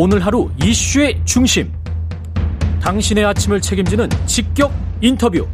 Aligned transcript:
오늘 0.00 0.24
하루 0.24 0.48
이슈의 0.62 1.20
중심. 1.24 1.72
당신의 2.80 3.24
아침을 3.24 3.60
책임지는 3.60 4.08
직격 4.26 4.72
인터뷰. 5.00 5.44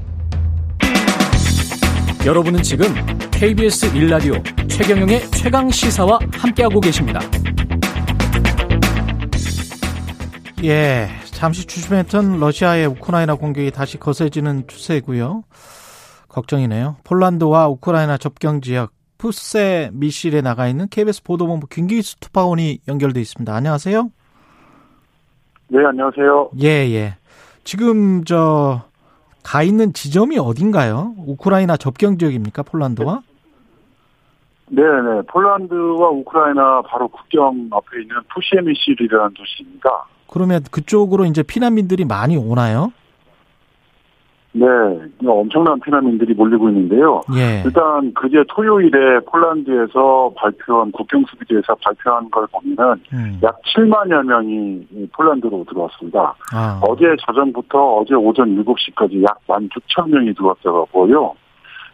여러분은 2.26 2.62
지금 2.62 2.88
KBS 3.30 3.96
일라디오 3.96 4.34
최경영의 4.68 5.30
최강 5.30 5.70
시사와 5.70 6.18
함께하고 6.34 6.78
계십니다. 6.78 7.20
예, 10.62 11.08
잠시 11.30 11.64
주춤했던 11.64 12.38
러시아의 12.38 12.84
우크라이나 12.88 13.36
공격이 13.36 13.70
다시 13.70 13.96
거세지는 13.96 14.66
추세고요. 14.66 15.44
걱정이네요. 16.28 16.98
폴란드와 17.04 17.68
우크라이나 17.68 18.18
접경 18.18 18.60
지역 18.60 18.92
푸세 19.16 19.88
미실에 19.94 20.42
나가 20.42 20.68
있는 20.68 20.86
KBS 20.90 21.22
보도본부 21.22 21.66
김기수 21.68 22.20
투파원이 22.20 22.80
연결돼 22.86 23.22
있습니다. 23.22 23.54
안녕하세요. 23.54 24.10
네, 25.74 25.84
안녕하세요. 25.84 26.50
예, 26.62 26.68
예. 26.68 27.16
지금 27.64 28.24
저 28.24 28.82
가 29.42 29.62
있는 29.62 29.92
지점이 29.92 30.38
어딘가요? 30.38 31.12
우크라이나 31.18 31.76
접경 31.76 32.16
지역입니까? 32.16 32.62
폴란드와? 32.62 33.20
네, 34.68 34.82
네. 34.82 35.20
폴란드와 35.28 36.08
우크라이나 36.08 36.80
바로 36.88 37.08
국경 37.08 37.68
앞에 37.70 38.00
있는 38.00 38.16
푸시에미실이라는 38.32 39.34
도시입니다. 39.34 39.90
그러면 40.28 40.62
그쪽으로 40.70 41.26
이제 41.26 41.42
피난민들이 41.42 42.06
많이 42.06 42.38
오나요? 42.38 42.90
네, 44.56 44.66
엄청난 45.26 45.80
피난민들이 45.80 46.32
몰리고 46.32 46.68
있는데요. 46.68 47.22
예. 47.34 47.62
일단 47.64 48.14
그제 48.14 48.44
토요일에 48.48 49.18
폴란드에서 49.26 50.32
발표한 50.36 50.92
국경 50.92 51.24
수비대에서 51.28 51.74
발표한 51.82 52.30
걸 52.30 52.46
보면은 52.52 52.94
음. 53.12 53.40
약 53.42 53.60
7만여 53.62 54.24
명이 54.24 55.08
폴란드로 55.12 55.64
들어왔습니다. 55.68 56.36
아. 56.54 56.80
어제 56.88 57.16
저녁부터 57.26 57.96
어제 57.96 58.14
오전 58.14 58.64
7시까지 58.64 59.24
약 59.24 59.40
16,000 59.48 60.10
명이 60.12 60.32
들어왔다고 60.34 60.86
보여 60.92 61.34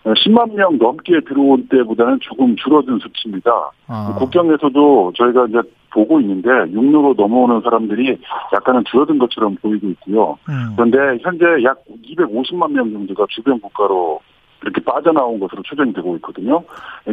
10만 0.05 0.55
명 0.55 0.77
넘게 0.79 1.21
들어온 1.27 1.67
때보다는 1.69 2.19
조금 2.21 2.55
줄어든 2.57 2.99
수치입니다. 2.99 3.51
아. 3.87 4.17
국경에서도 4.19 5.13
저희가 5.17 5.47
이제 5.47 5.61
보고 5.93 6.21
있는데 6.21 6.49
육로로 6.73 7.15
넘어오는 7.17 7.61
사람들이 7.63 8.19
약간은 8.53 8.85
줄어든 8.91 9.19
것처럼 9.19 9.57
보이고 9.57 9.89
있고요. 9.91 10.39
음. 10.49 10.75
그런데 10.77 11.23
현재 11.23 11.45
약 11.65 11.83
250만 12.07 12.73
명 12.73 12.93
정도가 12.93 13.27
주변 13.31 13.61
국가로 13.61 14.21
이렇게 14.63 14.81
빠져나온 14.85 15.41
것으로 15.41 15.63
추정이 15.63 15.93
되고 15.93 16.15
있거든요. 16.17 16.63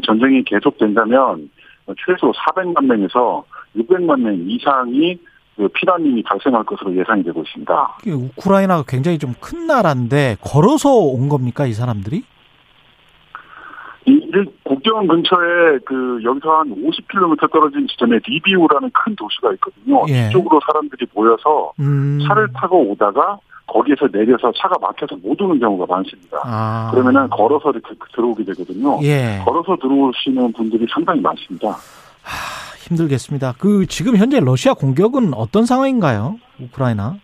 전쟁이 0.05 0.43
계속된다면 0.43 1.49
최소 2.05 2.31
400만 2.31 2.85
명에서 2.85 3.43
600만 3.75 4.19
명 4.19 4.35
이상이 4.47 5.17
그 5.55 5.67
피난민이 5.69 6.21
발생할 6.23 6.63
것으로 6.65 6.95
예상이 6.95 7.23
되고 7.23 7.41
있습니다. 7.41 7.97
우크라이나가 8.05 8.83
굉장히 8.87 9.17
좀 9.17 9.33
큰 9.39 9.65
나라인데 9.65 10.37
걸어서 10.41 10.89
온 10.93 11.29
겁니까 11.29 11.65
이 11.65 11.73
사람들이? 11.73 12.23
이 14.27 14.45
국경 14.63 15.07
근처에 15.07 15.79
그 15.85 16.19
여기서 16.23 16.59
한 16.59 16.69
50km 16.69 17.51
떨어진 17.51 17.87
지점에 17.87 18.19
리비우라는 18.25 18.91
큰 18.93 19.15
도시가 19.15 19.53
있거든요. 19.53 20.03
예. 20.09 20.27
이쪽으로 20.27 20.59
사람들이 20.65 21.05
모여서 21.13 21.71
음. 21.79 22.19
차를 22.27 22.49
타고 22.53 22.81
오다가 22.91 23.39
거기에서 23.67 24.07
내려서 24.07 24.51
차가 24.53 24.75
막혀서 24.79 25.17
못 25.21 25.39
오는 25.41 25.59
경우가 25.59 25.85
많습니다. 25.87 26.37
아. 26.43 26.89
그러면은 26.91 27.29
걸어서 27.29 27.71
이렇게 27.71 27.93
들어오게 28.13 28.43
되거든요. 28.45 28.99
예. 29.03 29.41
걸어서 29.45 29.75
들어오시는 29.77 30.53
분들이 30.53 30.85
상당히 30.93 31.21
많습니다. 31.21 31.69
하, 31.69 32.75
힘들겠습니다. 32.87 33.55
그 33.59 33.85
지금 33.87 34.15
현재 34.17 34.39
러시아 34.39 34.73
공격은 34.73 35.33
어떤 35.33 35.65
상황인가요? 35.65 36.37
우크라이나? 36.59 37.17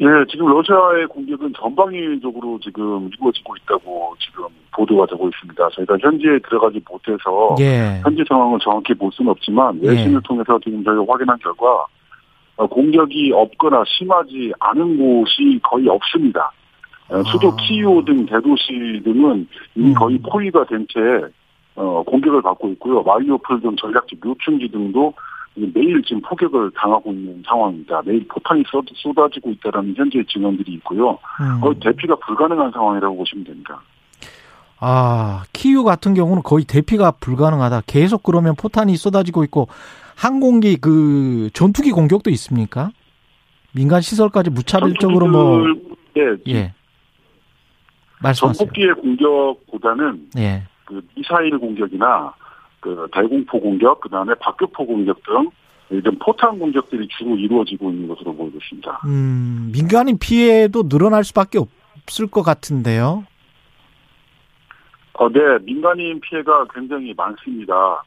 예, 0.00 0.06
지금 0.28 0.48
러시아의 0.48 1.06
공격은 1.06 1.52
전방위적으로 1.56 2.58
지금 2.60 3.08
이루어지고 3.12 3.56
있다고 3.56 4.16
지금 4.18 4.46
보도가 4.74 5.06
되고 5.06 5.28
있습니다. 5.28 5.68
저희가 5.70 5.96
현지에 6.00 6.38
들어가지 6.40 6.80
못해서 6.88 7.54
예. 7.60 8.00
현지 8.02 8.24
상황을 8.28 8.58
정확히 8.60 8.94
볼 8.94 9.10
수는 9.12 9.30
없지만 9.30 9.78
외신을 9.82 10.16
예. 10.16 10.20
통해서 10.26 10.58
지금 10.62 10.82
저희가 10.84 11.04
확인한 11.08 11.38
결과 11.38 11.86
어, 12.56 12.66
공격이 12.66 13.32
없거나 13.32 13.82
심하지 13.86 14.52
않은 14.60 14.96
곳이 14.98 15.58
거의 15.62 15.88
없습니다. 15.88 16.52
어, 17.08 17.22
수도 17.24 17.48
아. 17.48 17.56
키이오 17.60 18.04
등 18.04 18.24
대도시 18.26 19.00
등은 19.04 19.46
이미 19.74 19.88
음. 19.90 19.94
거의 19.94 20.18
포위가 20.18 20.64
된채 20.66 21.00
어, 21.76 22.02
공격을 22.06 22.42
받고 22.42 22.68
있고요. 22.70 23.02
마리오폴 23.02 23.60
등 23.60 23.74
전략지 23.76 24.16
묘충지 24.22 24.68
등도 24.70 25.12
매일 25.56 26.02
지금 26.02 26.20
포격을 26.22 26.70
당하고 26.76 27.12
있는 27.12 27.42
상황입니다. 27.46 28.02
매일 28.04 28.26
포탄이 28.28 28.62
쏟- 28.68 28.84
쏟아지고 28.94 29.50
있다는 29.50 29.94
현재 29.96 30.22
증언들이 30.28 30.72
있고요. 30.74 31.18
음. 31.40 31.60
거의 31.60 31.74
대피가 31.80 32.16
불가능한 32.16 32.70
상황이라고 32.72 33.16
보시면 33.16 33.44
됩니다. 33.44 33.80
아, 34.86 35.44
키유 35.54 35.82
같은 35.82 36.12
경우는 36.12 36.42
거의 36.42 36.66
대피가 36.66 37.12
불가능하다. 37.12 37.84
계속 37.86 38.22
그러면 38.22 38.54
포탄이 38.54 38.94
쏟아지고 38.96 39.42
있고 39.44 39.68
항공기 40.14 40.76
그 40.76 41.48
전투기 41.54 41.90
공격도 41.90 42.28
있습니까? 42.32 42.90
민간 43.72 44.02
시설까지 44.02 44.50
무차별적으로 44.50 45.26
뭐 45.28 45.64
예, 46.18 46.52
예. 46.52 46.74
말씀하세요. 48.20 48.58
전폭기의 48.58 48.94
공격보다는 48.96 50.28
예. 50.36 50.64
그 50.84 51.00
미사일 51.16 51.58
공격이나 51.58 52.34
그 52.80 53.08
대공포 53.10 53.60
공격, 53.60 54.02
그 54.02 54.10
다음에 54.10 54.34
박격포 54.34 54.86
공격 54.86 55.22
등 55.24 55.50
이런 55.88 56.18
포탄 56.18 56.58
공격들이 56.58 57.08
주로 57.16 57.36
이루어지고 57.36 57.90
있는 57.90 58.06
것으로 58.08 58.34
보이고 58.34 58.58
있습니다. 58.62 59.00
음, 59.06 59.70
민간인 59.72 60.18
피해도 60.18 60.90
늘어날 60.90 61.24
수밖에 61.24 61.58
없을 61.58 62.26
것 62.26 62.42
같은데요. 62.42 63.24
어, 65.14 65.28
네, 65.28 65.40
민간인 65.62 66.20
피해가 66.20 66.66
굉장히 66.74 67.14
많습니다. 67.16 68.02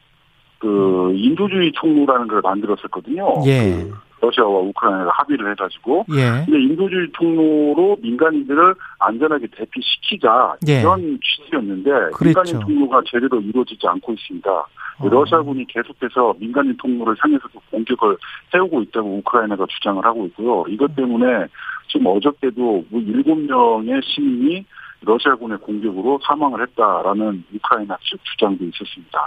그 0.59 1.13
인도주의 1.15 1.71
총무라는 1.73 2.27
걸 2.27 2.41
만들었었거든요. 2.41 3.43
예. 3.45 3.83
그 4.19 4.25
러시아와 4.25 4.59
우크라이나가 4.59 5.11
합의를 5.13 5.51
해가지고 5.51 6.05
예. 6.11 6.43
근데 6.45 6.59
인도주의 6.59 7.07
통로로 7.13 7.97
민간인들을 8.01 8.73
안전하게 8.99 9.47
대피시키자 9.55 10.55
예. 10.67 10.81
이런 10.81 11.19
취지였는데 11.23 11.91
그랬죠. 12.15 12.41
민간인 12.41 12.59
통로가 12.59 13.01
제대로 13.05 13.39
이루어지지 13.39 13.85
않고 13.87 14.13
있습니다. 14.13 14.51
어. 14.51 15.07
러시아군이 15.07 15.65
계속해서 15.67 16.35
민간인 16.39 16.75
통로를 16.77 17.15
향해서도 17.19 17.59
공격을 17.69 18.17
해오고 18.55 18.81
있다고 18.81 19.17
우크라이나가 19.17 19.65
주장을 19.69 20.03
하고 20.03 20.25
있고요. 20.27 20.65
이것 20.67 20.95
때문에 20.95 21.45
지금 21.87 22.07
어저께도 22.07 22.85
뭐 22.89 23.01
7명의 23.01 24.03
시민이 24.03 24.65
러시아군의 25.01 25.59
공격으로 25.59 26.19
사망을 26.27 26.61
했다라는 26.67 27.45
우크라이나 27.53 27.97
측 28.03 28.19
주장도 28.23 28.63
있었습니다. 28.65 29.19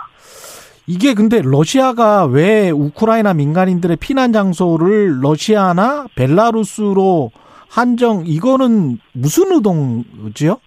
이게 0.86 1.14
근데 1.14 1.41
러시아가 1.44 2.25
왜 2.26 2.70
우크라이나 2.70 3.34
민간인들의 3.34 3.97
피난 3.98 4.32
장소를 4.32 5.20
러시아나 5.22 6.06
벨라루스로 6.16 7.30
한정 7.70 8.25
이거는 8.26 8.98
무슨 9.12 9.53
의도지요? 9.53 10.60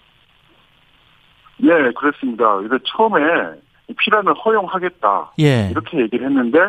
네, 1.58 1.70
그렇습니다. 1.98 2.56
그래서 2.58 2.78
처음에 2.86 3.20
피란을 3.98 4.34
허용하겠다 4.34 5.34
예. 5.40 5.68
이렇게 5.72 6.00
얘기를 6.00 6.26
했는데 6.28 6.60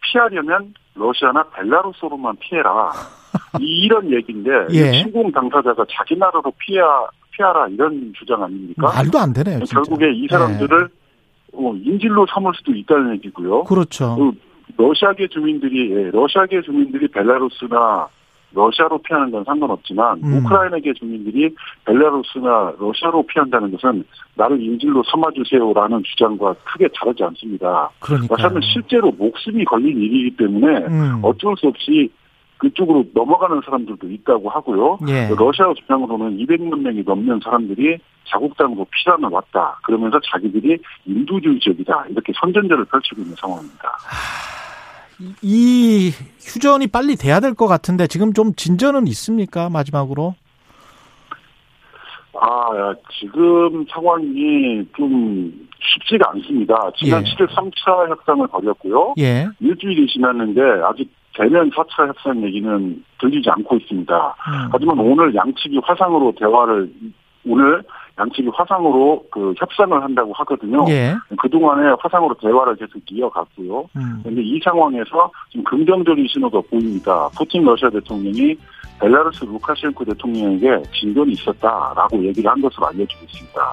피하려면 0.00 0.72
러시아나 0.94 1.42
벨라루스로만 1.50 2.36
피해라 2.40 2.90
이- 3.60 3.84
이런 3.84 4.10
얘기인데 4.12 4.50
예. 4.70 4.92
침공 4.92 5.32
당사자가 5.32 5.84
자기 5.90 6.16
나라로 6.16 6.52
피하 6.58 7.06
피하라 7.36 7.68
이런 7.68 8.12
주장 8.16 8.42
아닙니까? 8.42 8.92
말도 8.94 9.18
안 9.18 9.32
되네요. 9.32 9.58
진짜. 9.60 9.74
결국에 9.74 10.12
이 10.12 10.26
사람들을 10.28 10.88
어, 11.54 11.74
인질로 11.76 12.26
삼을 12.32 12.52
수도 12.56 12.74
있다는 12.74 13.14
얘기고요. 13.14 13.60
예. 13.60 13.68
그렇죠. 13.68 14.16
그 14.16 14.32
러시아계 14.76 15.28
주민들이 15.28 15.90
예, 15.92 16.10
러시아계 16.10 16.62
주민들이 16.62 17.06
벨라루스나 17.08 18.08
러시아로 18.52 18.98
피하는 18.98 19.30
건 19.32 19.44
상관없지만 19.44 20.20
음. 20.22 20.38
우크라이나계 20.38 20.92
주민들이 20.94 21.54
벨라루스나 21.84 22.74
러시아로 22.78 23.24
피한다는 23.26 23.72
것은 23.72 24.04
나를 24.34 24.60
인질로 24.62 25.02
삼아주세요라는 25.10 26.02
주장과 26.04 26.54
크게 26.64 26.88
다르지 26.94 27.24
않습니다. 27.24 27.90
그러니까. 27.98 28.34
러시아는 28.34 28.60
실제로 28.62 29.10
목숨이 29.10 29.64
걸린 29.64 30.00
일이기 30.00 30.36
때문에 30.36 30.86
음. 30.86 31.20
어쩔 31.22 31.56
수 31.56 31.66
없이 31.66 32.10
그쪽으로 32.64 33.04
넘어가는 33.14 33.60
사람들도 33.64 34.10
있다고 34.10 34.48
하고요. 34.50 34.98
예. 35.08 35.28
러시아 35.36 35.72
주장으로는 35.74 36.38
200만 36.38 36.78
명이 36.80 37.02
넘는 37.04 37.40
사람들이 37.44 37.98
자국 38.26 38.56
땅으로 38.56 38.86
피난을 38.90 39.28
왔다. 39.28 39.78
그러면서 39.84 40.18
자기들이 40.32 40.78
인도주의적이다. 41.06 42.06
이렇게 42.10 42.32
선전제를 42.40 42.86
펼치고 42.86 43.20
있는 43.22 43.34
상황입니다. 43.36 43.92
이 45.42 46.10
휴전이 46.40 46.88
빨리 46.88 47.16
돼야 47.16 47.38
될 47.40 47.54
것 47.54 47.66
같은데 47.68 48.06
지금 48.06 48.32
좀 48.32 48.54
진전은 48.54 49.06
있습니까? 49.08 49.68
마지막으로. 49.68 50.34
아, 52.40 52.94
지금 53.20 53.86
상황이 53.88 54.84
좀 54.96 55.68
쉽지가 55.80 56.30
않습니다. 56.30 56.90
지난 56.96 57.24
예. 57.24 57.30
7일 57.30 57.48
3차 57.48 58.10
협상을 58.10 58.46
벌였고요. 58.48 59.14
예. 59.18 59.46
일주일이 59.60 60.06
지났는데 60.08 60.60
아직 60.84 61.08
대면 61.34 61.70
4차 61.70 62.06
협상 62.08 62.42
얘기는 62.42 63.04
들리지 63.18 63.50
않고 63.50 63.76
있습니다. 63.76 64.14
음. 64.14 64.68
하지만 64.72 64.98
오늘 64.98 65.34
양측이 65.34 65.80
화상으로 65.82 66.32
대화를 66.38 66.90
오늘 67.46 67.82
양측이 68.18 68.48
화상으로 68.54 69.24
그 69.30 69.54
협상을 69.58 70.02
한다고 70.02 70.32
하거든요. 70.34 70.84
예. 70.88 71.14
그동안에 71.38 71.94
화상으로 71.98 72.34
대화를 72.34 72.76
계속 72.76 73.00
이어갔고요. 73.10 73.88
음. 73.96 74.20
그런데 74.22 74.42
이 74.42 74.60
상황에서 74.62 75.30
좀 75.50 75.64
긍정적인 75.64 76.26
신호가 76.28 76.60
보입니다. 76.70 77.28
푸틴 77.36 77.64
러시아 77.64 77.90
대통령이 77.90 78.56
벨라루스 79.00 79.44
루카셴코 79.44 80.04
대통령에게 80.04 80.82
진전이 80.92 81.32
있었다라고 81.32 82.24
얘기를 82.24 82.48
한 82.50 82.60
것으로 82.60 82.86
알려지고 82.86 83.24
있습니다. 83.24 83.72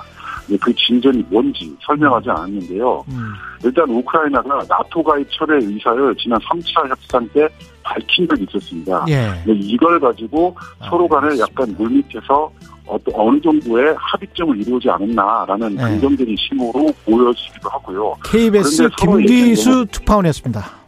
그 0.60 0.74
진전이 0.74 1.24
뭔지 1.30 1.76
설명하지 1.86 2.30
않았는데요. 2.32 3.06
음. 3.10 3.34
일단 3.64 3.90
우크라이나가 3.90 4.60
나토 4.68 5.04
가입 5.04 5.28
철회 5.32 5.58
의사를 5.58 6.16
지난 6.16 6.40
3차 6.40 6.90
협상 6.90 7.28
때 7.30 7.48
밝힌 7.92 8.28
적이 8.28 8.46
있었습니다. 8.50 9.06
예. 9.10 9.32
근데 9.44 9.60
이걸 9.60 10.00
가지고 10.00 10.56
서로 10.90 11.08
간에 11.08 11.38
약간 11.40 11.74
물밑에서 11.78 12.52
어떤 12.86 13.14
어느 13.16 13.40
정도의 13.42 13.94
합의점을 13.98 14.60
이루지 14.62 14.90
않았나라는 14.90 15.76
네. 15.76 15.84
긍정적인 15.84 16.36
신호로 16.38 16.94
보여지기도 17.06 17.70
하고요. 17.70 18.16
KBS 18.24 18.90
김기수 18.98 19.70
얘기하는 19.70 19.88
특파원이었습니다. 19.88 20.81